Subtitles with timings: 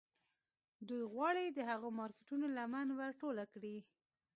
[0.87, 3.75] دوی غواړي د هغو مارکيټونو لمن ور ټوله کړي.